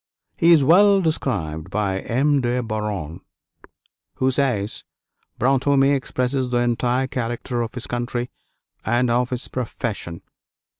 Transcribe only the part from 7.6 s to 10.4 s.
of his country and of his profession.